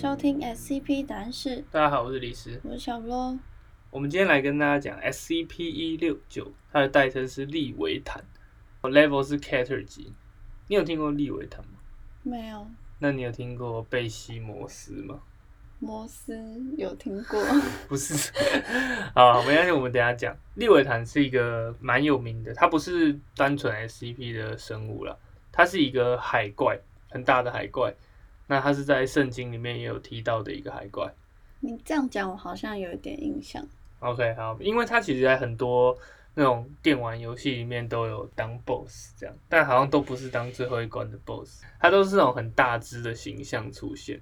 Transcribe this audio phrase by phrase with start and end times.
[0.00, 2.58] 收听 SCP 答案室，大家好，我是李斯。
[2.64, 3.38] 我是小罗。
[3.90, 8.24] 我们今天来跟大家讲 SCP 一六九，它的代称是利维坦
[8.80, 10.14] ，level 是 Cater 级。
[10.68, 11.72] 你有听过利维坦吗？
[12.22, 12.66] 没有，
[12.98, 15.20] 那你有听过贝西摩斯吗？
[15.80, 16.34] 摩斯
[16.78, 17.38] 有听过，
[17.86, 18.32] 不是。
[19.14, 20.34] 好，没关系，我们等下讲。
[20.54, 25.14] 利维坦是一个蛮有名的，它不是单纯 SCP 的生物啦，
[25.52, 26.80] 它是一个海怪，
[27.10, 27.94] 很大的海怪。
[28.50, 31.08] 那它是在圣经里面也有提到的一个海怪。
[31.60, 33.64] 你这样讲，我好像有一点印象。
[34.00, 35.96] OK，好，因为它其实在很多
[36.34, 44.20] 那种电玩游戏里面都有当 BOSS 这样，但好像都不是当最后一关的 BOSS，它都是那种很大只的形象出现。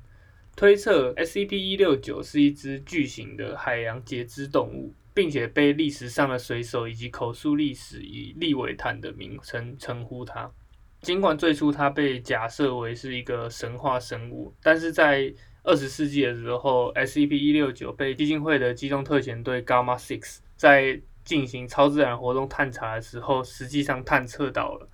[0.54, 10.50] 推测 SCP 一六九是一只巨型的海洋节肢动物，并且被历史上的水手以及口述历史以利维坦的名称称呼它。
[11.00, 24.88] 尽管最初它被假设为是一个神话生物，但是在二十世纪的时候，SCP 一六九被基金会的机动特遣队 Gamma Six 在进行超自然活动探查的时候，实际上探测到了。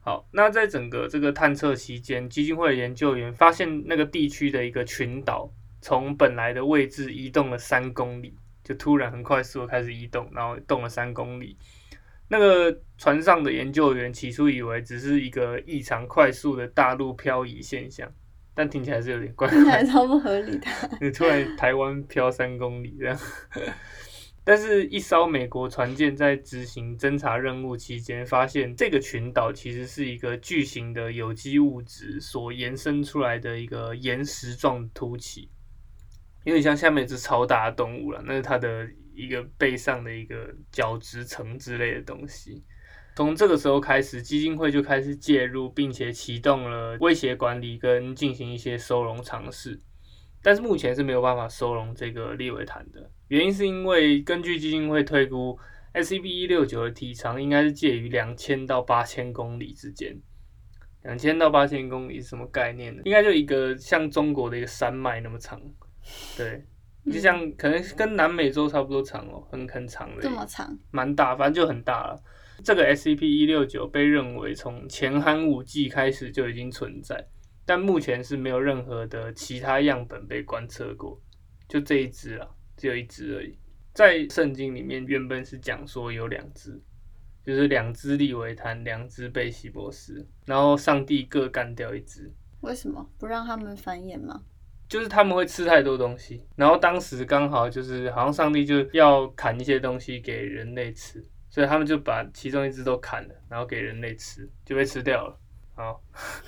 [0.00, 11.56] 好，那在整个这个探测期间，基金会的研究员发现那个地区的一个群岛从本来的位置移动了三公里，就突然很快速的开始移动，然后动了三公里。
[12.32, 18.10] 那个船上的研究员起初以为只是一个异常快速的大陆漂移现象，
[18.54, 20.66] 但听起来是有点怪听起怪来超不合理的。
[20.98, 23.18] 你突然台湾漂三公里这样，
[24.44, 35.50] 但是，一艘美国船舰在执行侦察任务期间，发现这个群岛其实是一个巨型的有机物质所延伸出来的一个岩石状凸起，
[36.44, 38.88] 有点像下面一只超大的动物了，那是它的
[39.22, 42.62] 一个背上的一个角质层之类的东西。
[43.14, 49.78] 从这个时候开始，基金会就开始介入，并且启动了威胁管理跟进行一些收容尝试。
[50.42, 55.58] 但是目前是没有办法收容这个利维坦的，原因是因为根据基金会推估
[55.94, 60.18] ，SCP 一六九的体长应该是介于两千到八千公里之间。
[61.02, 63.02] 两千到八千公里是什么概念呢？
[63.04, 65.60] 应该就一个像中国的一个山脉那么长，
[66.36, 66.64] 对，
[67.10, 72.22] 就像可能跟南美洲差不多长哦，很很长的，这么长，蛮大，反正就很大了。
[72.62, 77.26] 这个 SCP 一六九被认为从前寒武纪开始就已经存在，
[77.66, 81.20] 但目前是没有任何的其他样本被观测过，
[81.68, 83.58] 就这一只啊，只有一只而已。
[83.92, 86.80] 在圣经里面原本是讲说有两只，
[87.44, 94.40] 就是两只利维坦，两只贝西博斯，然后上帝各干掉一只，为什么不让他们繁衍吗？
[94.92, 105.38] 就是他们会吃太多东西，然后当时刚好就是好像上帝就要砍一些东西给人类吃，所以他们就把其中一只都砍了，然后给人类吃，就被吃掉了。
[105.74, 105.98] 好，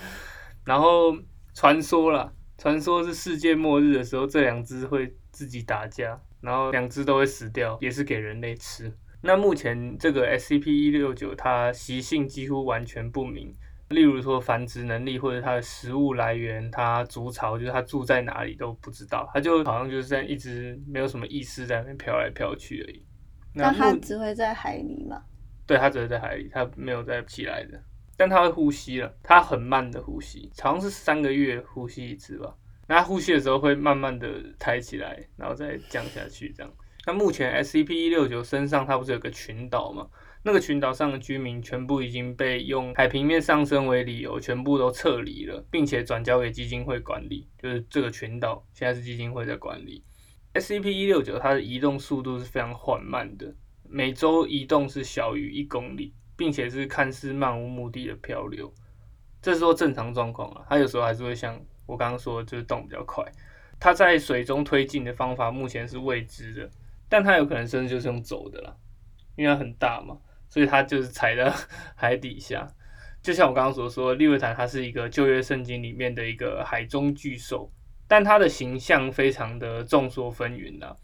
[0.63, 1.17] 然后
[1.55, 8.93] 传说啦，传说是世界末日的时候，这两只会自己打架，然后两只都会死掉，也是给人类吃。
[9.23, 13.57] 那目前这个 SCP 一六九它习性几乎完全不明，
[13.89, 23.05] 例如说繁殖能力或者它的食物来源，它筑巢就是它住在哪里都不知道，它就好像就是在一直没有什么意识在那边飘来飘去而已。
[23.53, 25.23] 那它只会在海里嘛？
[25.67, 27.81] 对，它只会在海里，它没有在起来的。
[28.17, 32.55] 但它会呼吸了，它很慢的呼吸，好像是三个月呼吸一次吧。
[32.87, 36.73] 那它呼吸的时候会慢慢的抬起来，然后再降下去这样。
[37.07, 40.07] 那目前 SCP 一六九身上它不是有个群岛吗？
[40.47, 47.49] 那个群岛上的居民全部已经被用海平面上升为理由，全部都撤离了，并且转交给基金会管理。
[47.59, 50.05] 就是这个群岛现在是基金会在管理。
[50.53, 53.55] SCP 一六九它的移动速度是非常缓慢的，
[53.89, 58.71] 每周移动是小于一公里，并且是看似漫无目的的漂流。
[59.41, 63.25] 这是说正常状况啊，它有时候还是会像我刚刚说的，就是动比较快。
[63.81, 66.71] 它在水中推进的方法目前是未知的，
[67.09, 68.77] 但它有可能甚至就是用走的啦，
[69.37, 70.17] 因为它很大嘛，
[70.49, 71.53] 所以它就是踩在
[71.97, 72.67] 海底下。
[73.23, 77.73] 就像我刚刚所说，利维坦它是一个旧约圣经里面的一个海中巨兽，
[78.07, 80.95] 但它的形象非常的众说纷纭呐。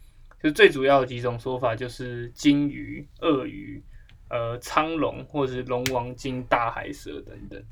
[0.41, 3.83] 就最主要的几种说法就是鲸鱼、鳄鱼、
[4.29, 7.63] 呃苍龙或者是龙王鲸、大海蛇等等。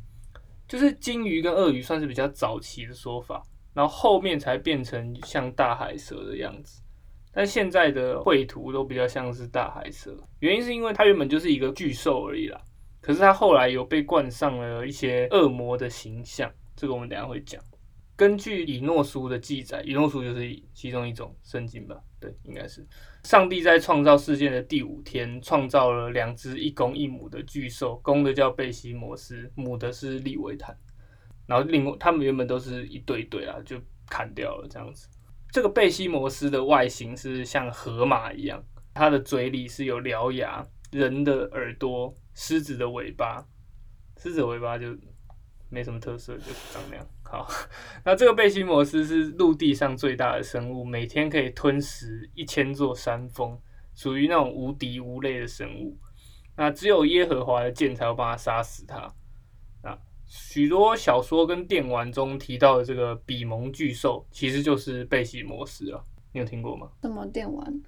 [0.68, 3.44] 就是鲸鱼跟鳄鱼算是比较早期的说法，
[3.74, 6.82] 然后后面才变成像大海蛇的样子。
[7.31, 12.60] 但现在的绘图都比较像是大海蛇，原因是因为它原本就是一个巨兽而已啦。
[13.02, 17.62] 可是它后来有被冠上了一些恶魔的形象，这个我们等下会讲。
[18.18, 21.96] 根据以诺书的记载，以诺书就是其中一种圣经吧？
[22.20, 22.86] 对，应该是
[23.24, 30.76] 上帝在创造世界的第五天，创造了两只一公一母的巨兽，公的叫贝西摩斯，母的是利维坦。
[31.48, 33.78] 然后另外他们原本都是一对一对啊，就
[34.10, 35.08] 砍掉了这样子。
[35.51, 38.63] 这个贝西摩斯的外形是像河马一样，
[38.94, 43.44] 它的嘴里是有獠牙，人的耳朵，狮子的尾巴，
[44.18, 44.96] 狮子尾巴就
[45.69, 47.07] 没什么特色，就是长那样。
[47.24, 47.48] 好，
[48.06, 53.60] 那这个贝西摩斯是陆地上最大的生物，每天可以吞食一千座山峰，
[53.95, 55.98] 属于那种无敌无类的生物。
[56.56, 59.12] 那只有耶和华的剑才会帮他杀死它。
[60.30, 66.04] 啊，许多小说跟电玩中提到的这个比蒙巨兽，其实就是贝西摩斯啊。
[66.31, 66.90] 你有听过吗？
[67.02, 67.81] 什么电玩？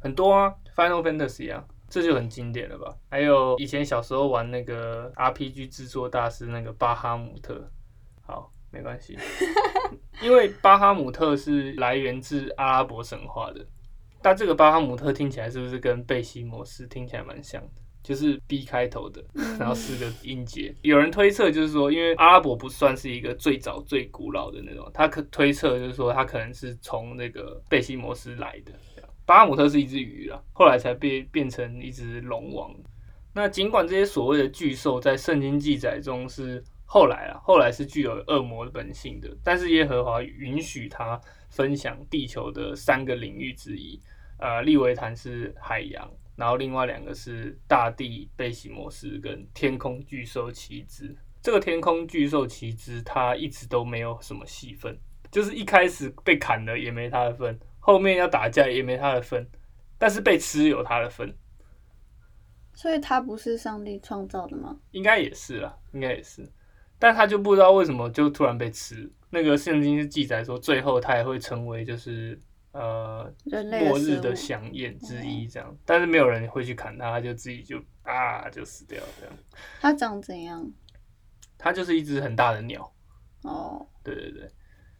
[0.00, 2.96] 很多啊，Final Fantasy 啊，这就很经典了吧？
[3.08, 7.70] 还有以前小时候玩那个 RPG 制作大师那个巴哈姆特。
[8.22, 9.16] 好，没关系，
[10.22, 13.64] 因为巴哈姆特是来源自阿拉伯神话的。
[14.22, 17.82] 但这个巴哈姆特听起来是不是跟贝西摩斯听起来蛮像的？
[18.02, 19.22] 就是 B 开头的，
[19.58, 20.74] 然后四个音节。
[20.82, 28.72] 有人推测就是说，因为阿拉伯不算是一个最早最古老的那种，他可推测就是说，他可能是从那个贝西摩斯来的。
[29.26, 32.74] 巴哈姆特是一只鱼啊，后来才变变成一只龙王。
[33.32, 44.00] 那尽管这些所谓的巨兽在圣经记载中是后来啊，后来是具有恶魔的本性的，但是耶和华允许他分享地球的三个领域之一，
[44.40, 46.10] 呃，利维坦是海洋。
[46.40, 51.14] 然后另外两个是大地贝西摩斯跟天空巨兽奇兹。
[51.42, 54.98] 这个天空巨兽奇兹，它一直都没有什么戏份，
[55.30, 59.46] 就是一开始被砍了也没他的份，后面要打架也没他的份，
[59.98, 61.36] 但是被吃有他的份。
[62.72, 64.74] 所以他不是上帝创造的吗？
[64.92, 66.50] 应该也是啦，应该也是，
[66.98, 69.12] 但他就不知道为什么就突然被吃。
[69.28, 72.40] 那个圣经是记载说，最后他也会成为就是。
[72.72, 73.32] 呃，
[73.84, 79.34] 末日的祥宴之一这样，但是没有人会去砍它，它就自己就啊就死掉这样。
[79.80, 80.70] 它长怎样？
[81.58, 82.92] 它就是一只很大的鸟。
[83.42, 84.50] 哦，对对对，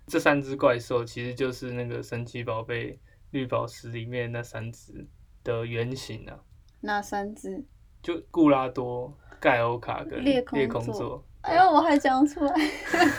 [0.06, 2.98] 这三只怪兽其实就是那个神奇宝贝
[3.30, 5.06] 绿宝石里面那三只
[5.44, 6.40] 的原型啊。
[6.80, 7.64] 哪三只？
[8.02, 11.24] 就固拉多、盖欧卡跟裂空座。
[11.42, 12.54] 哎呦，我还讲出来，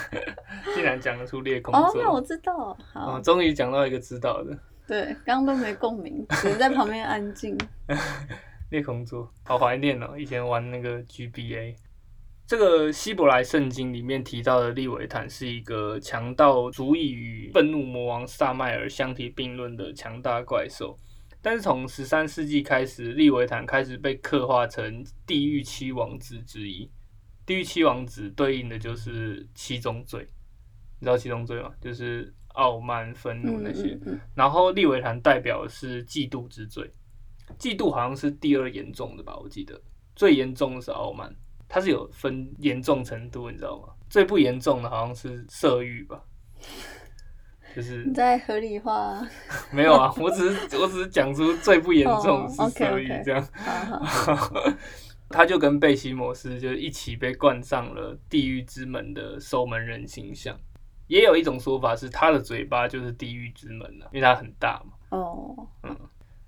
[0.74, 1.82] 竟然讲得出裂 空座。
[1.82, 2.76] 哦，那我知道。
[2.92, 4.56] 好，终于讲到一个知道的。
[4.86, 7.58] 对，刚刚都没共鸣，只是在旁边安静。
[8.70, 10.16] 裂空座，好怀念哦！
[10.16, 11.74] 以前玩那个 GBA。
[12.46, 20.98] 这个希伯来圣经里面提到的利维坦是一个强到足以与愤怒魔王萨麦尔相提并论的强大怪兽。
[21.40, 26.90] 但是从十三世纪开始，利维坦开始被刻画成地狱七王子之一。
[27.44, 30.26] 地狱七王子对应的就是七宗罪，
[31.00, 31.70] 你知道七宗罪吗？
[31.80, 33.98] 就是傲慢、愤怒那些。
[34.34, 36.90] 然后利维坦代表的是嫉妒之罪，
[37.58, 39.36] 嫉妒好像是第二严重的吧？
[39.36, 39.80] 我记得
[40.14, 41.34] 最严重的是傲慢，
[41.68, 43.88] 它是有分严重程度，你知道吗？
[44.08, 46.22] 最不严重的好像是色欲吧？
[47.74, 49.26] 就是 你在合理化？
[49.72, 53.48] 没有啊，我只是我只是讲出最不严重是色欲这样。
[55.32, 60.56] 他就跟贝西摩斯就一起被冠上了地狱之门的守门人形象。
[61.08, 64.92] 也有一种说法是，他的嘴巴就是地狱之门了，因为它很大嘛。
[65.10, 65.94] 哦，嗯，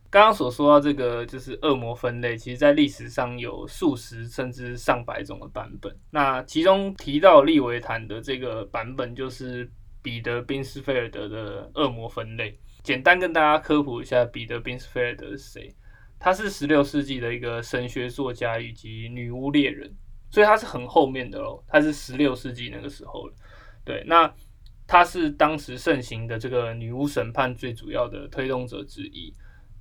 [0.09, 5.95] 刚刚所说到这个就是恶魔分类，其实在历史上有数十甚至上百种的版本。
[6.11, 9.71] 那其中提到利维坦的这个版本，就是
[10.01, 12.59] 彼得·宾斯菲尔德的恶魔分类。
[12.83, 15.75] 简单跟大家科普一下，彼得·宾斯菲尔德是谁？
[16.25, 19.95] 他是十六世纪的一个神学作家以及女巫猎人，
[20.31, 21.63] 所以他是很后面的喽。
[21.69, 23.35] 他是十六世纪那个时候了。
[23.85, 24.35] 对，那
[24.87, 29.35] 他是当时盛行的这个女巫审判最主要的推动者之一。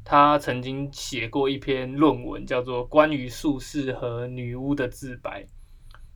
[0.04, 5.44] 他曾经写过一篇论文，叫做《关于术士和女巫的自白》，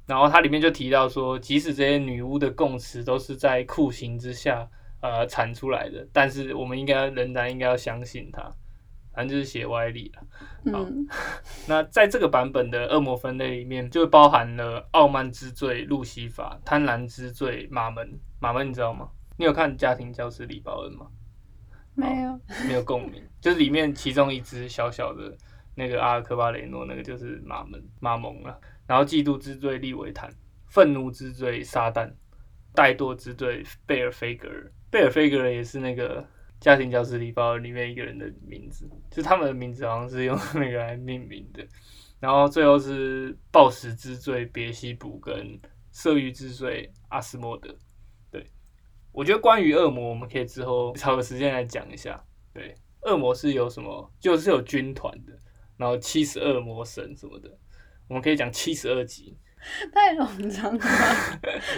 [0.05, 4.69] 然后它里面就提到说，即使这些女巫的供词都是在酷刑之下
[5.01, 8.53] 呃产出来的，但是我们应该仍然应该要相信他。
[9.17, 10.71] 反正就是写歪理了。
[10.71, 10.87] 好，
[11.67, 18.07] 那在这个版本的恶魔分类里面，就包含了傲慢之罪路西法、贪婪之罪马门。
[18.39, 19.09] 马门你知道吗？
[19.35, 21.07] 你有看《家庭教师李保恩》吗？
[21.95, 23.23] 没有，没有共鸣。
[23.41, 25.35] 就是里面其中一只小小的
[25.73, 28.55] 那个阿尔科巴雷诺，那个就是马门马蒙了。
[28.85, 30.31] 然后嫉妒之罪利维坦，
[30.67, 32.13] 愤怒之罪撒旦，
[32.75, 34.71] 怠惰之罪贝尔菲格尔。
[34.91, 36.23] 贝尔菲格尔也是那个。
[36.59, 41.65] 家庭教师礼包里面一个人的名字，就他们的名字好像是用那个来命名的。
[42.19, 45.59] 然后最后是暴食之罪别西卜跟
[45.91, 47.75] 色欲之罪阿斯莫德。
[48.31, 48.43] 对，
[49.11, 52.23] 我觉得关于恶魔，我们可以之后找个时间来讲一下。
[52.51, 54.11] 对，恶魔是有什么？
[54.19, 55.33] 就是有军团的，
[55.77, 57.55] 然后七十二魔神什么的，
[58.07, 59.37] 我们可以讲七十二集。
[59.93, 60.85] 太冗长了，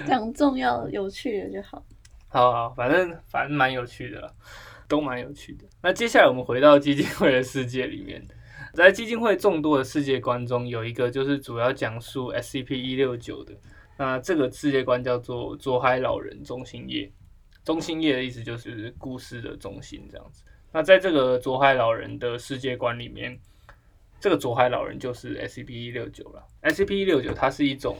[0.07, 1.86] 讲重要有趣的就好。
[2.29, 4.31] 好好，反正反正蛮有趣的啦，
[4.88, 5.65] 都蛮有趣的。
[5.81, 8.24] 那接下来我们回到基金会的世界里面，
[8.74, 13.53] 在基金会众多的世界观中，有一个就是主要讲述 SCP 一六九的。
[13.98, 17.12] 那这个世界观叫做左海老人中心页，
[17.65, 20.43] 中心页的意思就是故事的中心这样子。
[20.71, 23.38] 那在这个左海老人的世界观里面，
[24.19, 26.45] 这个左海老人就是 SCP 一六九了。
[26.62, 27.98] SCP 一六九它是一种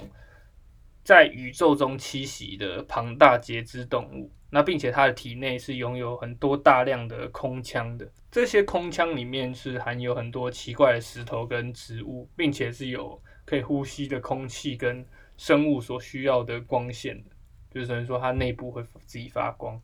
[1.04, 15.06] 在宇宙中栖息的庞大节肢动物，那并且它的体内是拥有很多大量的空腔的，这些空腔里面是含有很多奇怪的石头跟植物，并且是有可以呼吸的空气跟。
[15.40, 17.30] 生物所需要的光线的，
[17.74, 19.82] 就是等于说它内部会自己发光。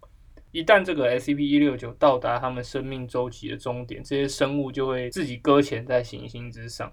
[0.52, 6.92] 一旦这个 SCP 一六九到达它们生命周期的终点，这些生物就会自己搁浅在行星之上。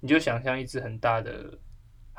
[0.00, 1.58] 你就想象一只很大的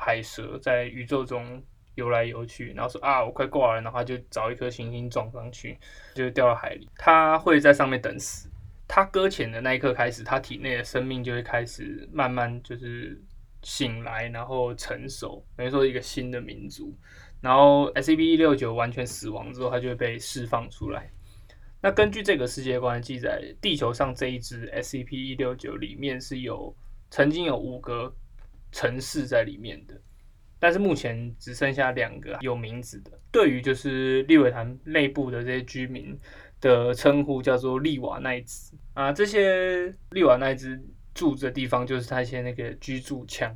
[0.00, 1.62] 海蛇在宇宙中
[1.94, 5.78] 游来游去，然后说啊，我快挂了，然后就找一颗行星撞上去，
[6.14, 6.88] 就掉到海里。
[6.96, 8.48] 它会在上面等死。
[8.88, 13.22] 它搁浅的那一刻开始，它体内的生命就会开始慢慢就是。
[13.62, 16.96] 醒来，然后成熟，等于说一个新的民族。
[17.42, 21.10] 然后 SCP 一六九完全死亡之后，它就会被释放出来。
[21.82, 26.74] 那根据这个世界观记载，地球上这一只 SCP 一六九里面是有
[27.10, 28.10] 曾经有五个
[28.72, 30.00] 城市在里面的，
[30.58, 33.10] 但是目前只剩下两个有名字的。
[33.30, 36.18] 对于就是利维坦内部的这些居民
[36.60, 40.80] 的称呼叫做利瓦奈兹啊，这些利瓦奈兹。
[41.12, 43.52] 住的地方就是他一些那个居住腔，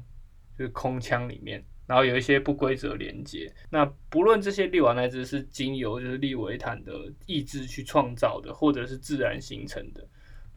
[0.59, 3.50] 就是空腔里面，然后有一些不规则连接。
[3.71, 6.92] 那不论这些利瓦奈兹是经由就是利维坦的
[7.26, 10.09] 意志去创造的，或者是自然形成的，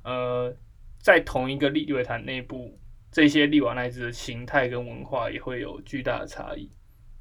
[0.04, 0.54] 呃，
[1.00, 2.78] 在同一个利维坦内部，
[3.12, 6.70] 这些利瓦奈兹的形态跟文化也会有巨大的差异。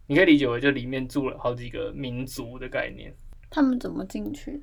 [0.07, 3.14] 你可以理解为就里面住了好几个民族的概念。
[3.50, 4.62] 他们怎么进去？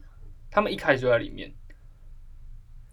[0.50, 1.54] 他们一开始就在里面。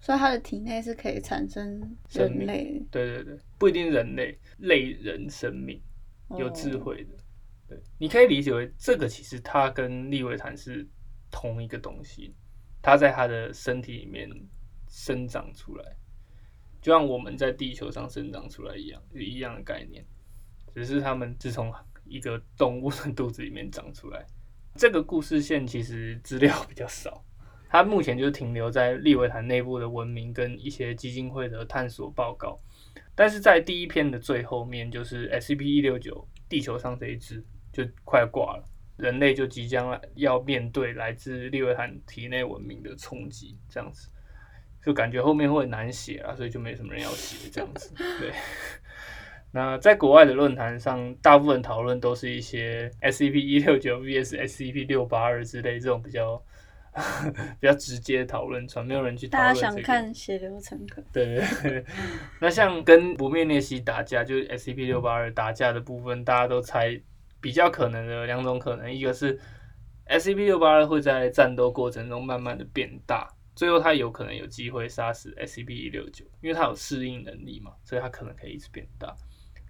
[0.03, 5.79] 所以它的体内是可以产生人类，对对对，不一定人类类人生命
[6.39, 7.11] 有智慧的，
[7.69, 10.89] 对，你可以理解为这个其实它跟利维坦是
[11.31, 12.35] 同一个东西，
[12.81, 14.27] 它在它的身体里面
[14.89, 15.85] 生长出来，
[16.81, 20.05] 就像我们在地球上生长出来一样，一样的概念，
[20.75, 21.73] 只是他们是从
[22.05, 24.27] 一个动物的肚子里面长出来。
[24.77, 27.25] 这个故事线其实资料比较少。
[27.73, 32.59] 它目前就停留在利维坦内部的文明跟一些基金会的探索报告，
[33.15, 38.65] 但是在第一篇的最后面，就是 SCP 一六九地球上这一只就快挂了，
[38.97, 44.11] 人类就即将要面对来自利维坦体内文明的冲击，这样子
[44.85, 47.93] 就感觉后面会难写啊，所以就没什么人要写这样子。
[47.95, 48.33] 对，
[49.53, 56.43] 那在国外的论坛上，大部分讨论都是一些 SCP 一六九 vs SCP 六八二之类这种比较。
[57.61, 59.55] 比较直接讨论，传没有人去讨论。
[59.55, 61.01] 大家想看血流成河。
[61.13, 61.85] 对对对，
[62.43, 67.01] 那像跟不灭裂隙打架，就是 SCP 六八二打架的部分，大家都猜
[67.41, 69.39] 比较可能的两种可能，一个是
[70.09, 73.29] SCP 六八二会在战斗过程中慢慢的变大，
[73.61, 79.15] 最后他有可能有机会杀死 SCP 一六九，因为他有适应能力嘛，所以他可能可以一直变大。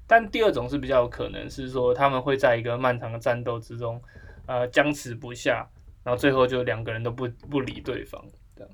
[0.06, 4.00] 但第二种是比较有可能是说，他们会在一个漫长的战斗之中，
[4.46, 5.68] 呃，僵持不下。
[6.04, 8.70] 然后最后就两个人都不不理对方，这样。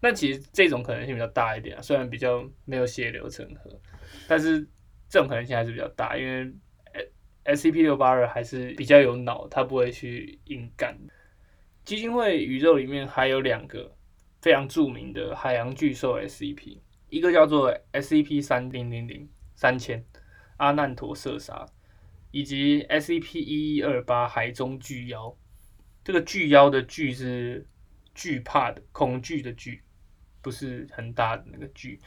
[0.00, 3.70] 那其实这种可能性比较大一点啊，虽然比较没有血流成河，
[4.26, 4.60] 但是
[5.08, 6.52] 这种可能性还是比较大，因为
[7.44, 10.98] S C P 六八二还是比较有脑，它不会去硬干。
[11.84, 13.95] 基金会宇宙里面还有两个
[14.40, 20.04] 非常著名的海洋巨兽 S C P，一个叫做 S C P 三零零零三千
[20.58, 21.66] 阿难陀色沙，
[22.30, 25.36] 以及 S C P 一一二八海中巨妖。
[26.04, 27.66] 这个巨妖的巨是
[28.14, 29.82] 惧怕的、恐惧的惧，
[30.40, 32.00] 不是很大的那个巨。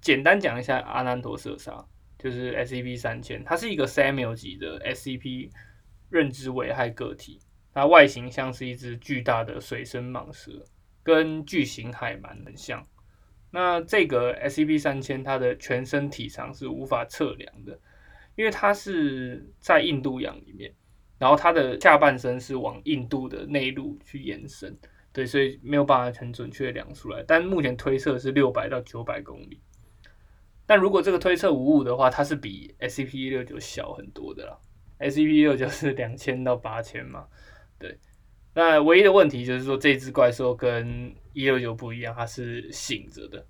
[0.00, 1.86] 简单讲一下，阿难陀色沙
[2.18, 5.50] 就是 SCP 三千，它是一个 Samuel 级的 SCP
[6.10, 7.40] 认知危害个体。
[7.72, 10.64] 它外形像是一只巨大的水生蟒蛇，
[11.06, 12.84] 跟巨型海鳗很像。
[13.52, 17.78] 那这个 SCP 三千，它的全身体长是无法测量的，
[18.34, 20.74] 因为它是在印度洋里面。
[21.16, 24.76] 然后它的下半身是往印度的内陆去延伸，
[25.12, 27.24] 对，所以没有办法很准确量出来。
[27.24, 29.60] 但目前推测是六百到九百公里。
[30.66, 34.58] 但如果这个推测无误的话，它是比 SCP 一六九小很多的啦。
[34.98, 37.28] SCP 一六九是两千到八千嘛，
[37.78, 37.96] 对。
[38.58, 43.44] 那唯一的问题就是说，这只怪兽跟一六九不一样，它是醒着的，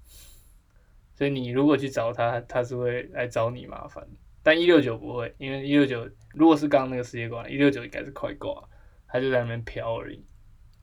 [1.15, 4.05] 所以你如果去找它，它是会来找你麻烦。
[4.43, 8.61] 但一六九不会，因为一六九如果是刚那个世界观，一六九应该是快挂，
[9.07, 10.27] 它就在那边飘而已。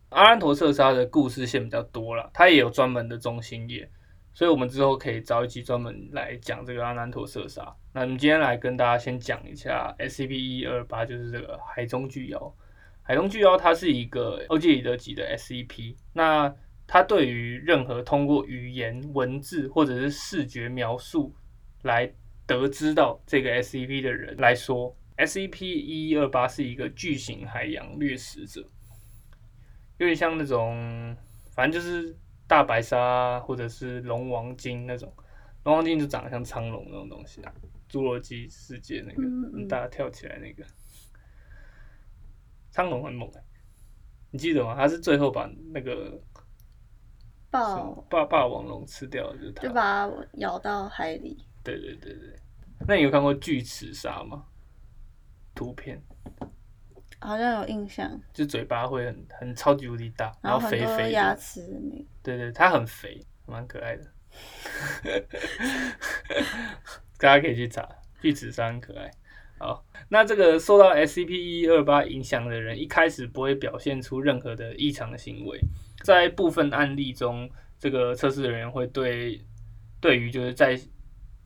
[0.07, 3.91] 阿兰陀射杀的故事线比较多了，它也有专门的中心页，
[4.33, 7.75] 所以我们之后可以找一集专门来讲这个阿兰陀射杀。
[7.91, 12.55] 那我们今天来跟大家先讲一下 SCP 一二八，就是这个海中巨妖。
[13.03, 16.53] 海东巨妖它是一个欧几里得级的 SCP，那
[16.87, 21.35] 它对于任何通过语言、文字或者是视觉描述
[21.81, 22.09] 来
[22.47, 28.61] 得知到这个 SCP 的人来说，SCP 一一二八是一个巨型海洋掠食者，
[29.97, 31.15] 有点像那种，
[31.51, 32.15] 反正就是
[32.47, 35.11] 大白鲨或者是龙王鲸那种。
[35.65, 37.53] 龙王鲸就长得像苍龙那种东西啊，
[37.89, 40.63] 侏罗纪世界那个很大跳起来那个。
[42.73, 43.43] 苍龙很猛哎，
[44.31, 44.75] 你记得吗？
[44.75, 46.19] 他是最后把那个
[47.51, 49.67] 霸霸霸王龙吃掉了，就是他。
[49.67, 51.45] 就把它咬到海里。
[51.63, 52.35] 对对对对，
[52.87, 54.43] 那你有看过巨齿鲨吗？
[55.53, 56.01] 图片
[57.19, 61.39] 好像有印象，就嘴巴会很很超级无敌大，然很后肥肥多牙的。
[61.39, 62.05] 齿的那个。
[62.23, 64.11] 对对，它很肥，蛮可爱的。
[67.19, 67.87] 大家可以去查，
[68.19, 69.11] 巨齿鲨很可爱。
[69.63, 75.57] 好，那这个受到 SCP 一二八影响的人，一开始不会表现出任何的异常的行为。
[76.03, 79.39] 在部分案例中，这个测试人员会对
[80.01, 80.77] 对于就是在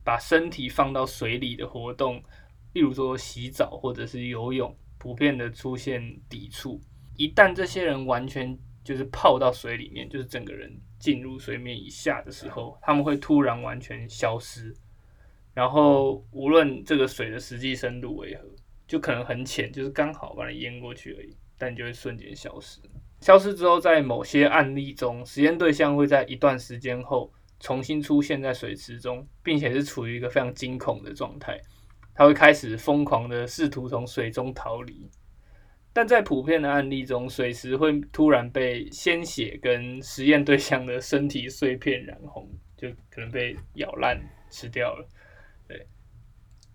[0.02, 2.20] 把身体放到水里的活动，
[2.72, 6.80] 例如说洗澡或者是游泳，普遍的出现抵触。
[7.16, 14.74] 一旦这些人完全就是泡到水里面，就是整个人进入水面以下的时候，他们会突然完全消失。
[15.54, 18.42] 然后无论这个水的实际深度为何，
[18.86, 22.80] 就可能很浅，就是刚好把你淹过去而已，但你就会瞬间消失。
[23.20, 31.60] 消失之后，在某些案例中，实验对象会在一段时间后重新出现在水池中，并且是处于一个非常惊恐的状态。
[32.14, 35.10] 他会开始疯狂的试图从水中逃离，
[35.92, 44.20] 但在普遍的案例中，水池会突然被鲜血跟实验对象的身体碎片染红，就可能被咬烂
[44.50, 45.08] 吃掉了。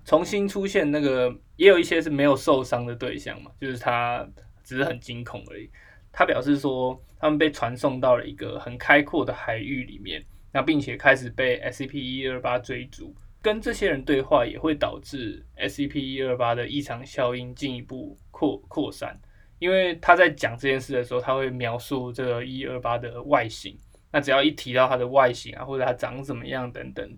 [0.06, 4.28] 重新出现那个也有一些是没有受伤的对象嘛，就是他
[4.63, 5.70] 只是很惊恐而已。
[6.12, 13.16] 他表示说，他们被传送到了一个很开阔的海域里面，那并且开始被 SCP 一二八追逐。
[13.42, 19.20] 跟这些人对话也会导致 SCP 一二八的异常效应进一步扩扩散，
[19.60, 23.78] 因为他在讲这件事的时候，他会描述这个一二八的外形。
[24.12, 27.18] 那只要一提到它的外形啊，或者它长怎么样等等，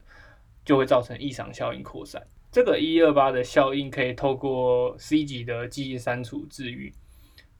[0.63, 2.25] 就会造成异常效应扩散。
[2.55, 6.93] 这个一二八的效应可以透过 C 级的记忆删除治愈。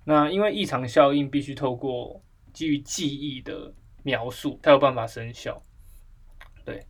[0.06, 5.62] 那因为异常效应必须透过基于记忆的描述，才有办法生效。
[6.64, 6.82] 对。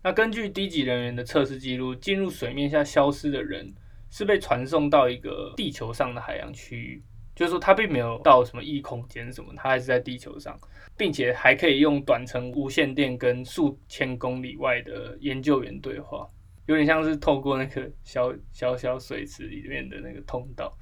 [0.00, 3.74] 那根据低级人员的测试记录，进入水面下消失的人
[4.08, 7.02] 是被传送到一个地球上的海洋区域，
[7.34, 10.56] 就是说他并没有到什么异空间什么，他还是在地球上，
[10.96, 16.24] 并且还可以用短程无线电跟数千公里外的研究员对话，
[16.66, 20.76] 有点像是透过那个小小小水池里面的那个通道。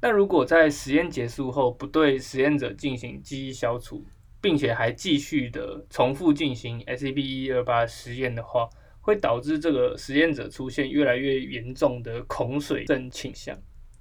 [0.00, 4.04] 那如果在实验结束后不对实验者进行记忆消除，
[4.40, 8.66] 并且还继续的重复进行 SCP 一二八实验的话，
[9.02, 13.54] 会导致这个实验者出现越来越严重的恐水症倾向，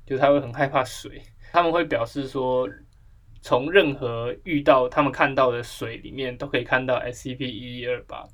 [0.05, 1.21] 就是他会很害怕水。
[1.51, 2.69] 他们会表示说，
[3.41, 8.25] 从任何遇到他们看到的水里面都可以看到 SCP 一一二八。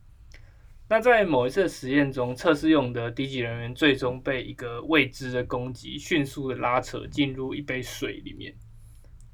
[0.88, 8.54] 那在某一次实验中，测试用的低级人员最终被一个未知的攻击迅速的拉扯进入一杯水里面。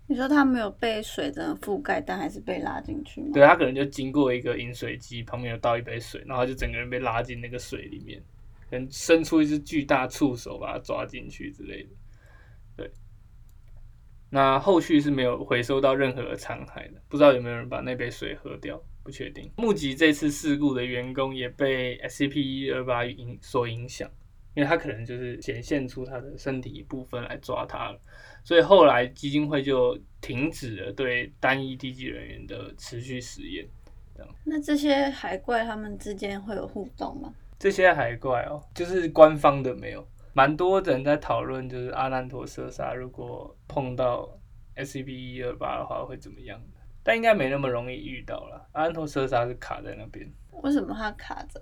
[0.07, 3.29] 你说他没有被水的覆盖，但还是被拉进去吗？
[3.33, 8.21] 对他可能就经过一个饮水机旁边有倒一杯水，然后就整个人被拉进那个水里面，
[8.69, 11.89] 可能伸出一只巨大触手把他抓进去之类的。
[12.75, 12.91] 对，
[14.29, 19.51] 那后续是没有回收到任何的残骸的，不知道有没有人把那杯水喝掉，不确定。
[19.57, 24.09] 目击这次事故的员工也被 SCP 二八影所影响，
[24.53, 27.99] 因为他可能就是显现出他的身体一部分来抓他了。
[28.43, 33.67] 所以后来基金会就停止了对单一低级人员的持续实验。
[34.43, 37.33] 那这些海怪他们之间会有互动吗？
[37.57, 44.37] 这些海怪哦，就是官方的没有，蛮多人在讨论，就是阿兰陀射杀如果碰到
[44.75, 46.80] SCP 一二八的话会怎么样的？
[47.03, 48.69] 但应该没那么容易遇到了。
[48.73, 50.31] 阿兰陀瑟莎是卡在那边，
[50.63, 51.59] 为什么它卡着？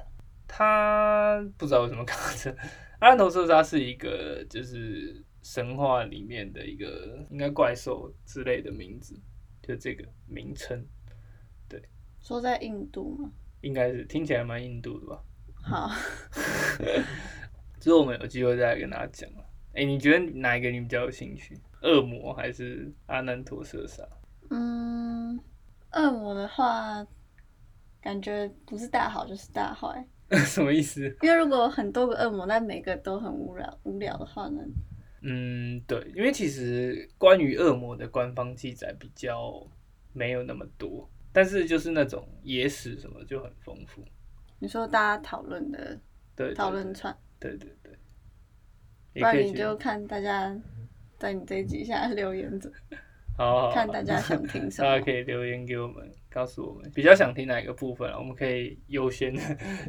[0.47, 2.55] 他不知道为什么卡着。
[2.99, 5.25] 阿兰陀瑟莎是一个就是。
[5.41, 9.17] 神话里面的一个应该怪兽之类的名字，
[9.61, 10.85] 就这个名称，
[11.67, 11.81] 对。
[12.19, 13.31] 说在印度吗？
[13.61, 15.23] 应该是听起来蛮印度的吧。
[15.63, 15.89] 好，
[17.79, 19.45] 之后我们有机会再来跟大家讲了。
[19.73, 21.57] 哎、你觉得哪一个你比较有兴趣？
[21.81, 24.03] 恶魔还是阿南陀射杀？
[25.91, 27.05] 嗯，恶魔的话，
[28.01, 30.05] 感觉不是大好就是大坏。
[30.45, 31.01] 什么意思？
[31.21, 34.61] 因为如果很多个恶魔，但每个都很无聊无聊的话呢？
[35.21, 39.65] 嗯，对，因为其实关于恶魔的官方记载比较
[40.13, 44.03] 没有那么多，但是就是那种野史什么就很丰富。
[44.59, 45.99] 你说大家讨论的
[46.35, 47.91] 对，讨论串，对对对，
[49.13, 50.55] 不然你就看大家
[51.17, 52.71] 在你这一集下留言者，
[53.39, 55.05] 好好好看大家想听什 大家。
[55.05, 59.33] 可以留言给我们，告诉我们比较想听哪一个部分啊，我们可以优先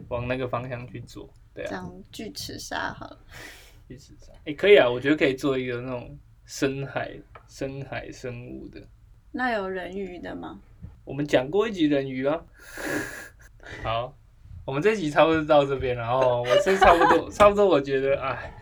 [0.09, 1.29] 往那个方向去做。
[1.53, 3.19] 对啊，这样巨齿鲨好了，
[3.89, 4.33] 巨齿鲨？
[4.47, 7.11] 哎、可以啊，我觉得可以做一个那种深海
[7.49, 8.81] 深海生物的。
[9.33, 10.61] 那有人鱼的吗？
[11.05, 12.41] 我们讲过一集人鱼啊。
[13.83, 14.17] 好，
[14.65, 18.55] 我们这集差不多到这边了，然后我是差不多差不多，我觉得哎，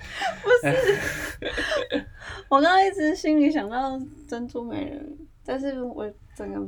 [2.50, 6.66] 我刚刚一直心里想到珍珠美人，但是我整个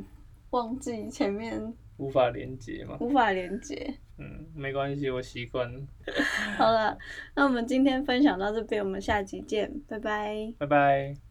[0.51, 2.97] 忘记前面无法连接嘛。
[2.99, 3.93] 无法连接。
[4.17, 5.81] 嗯，没关系，我习惯了。
[6.57, 6.95] 好了，
[7.35, 10.53] 那我们今天分享到这边，我们下集见，拜拜。
[10.59, 11.30] 拜拜。